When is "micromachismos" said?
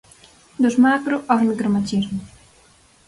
1.49-2.27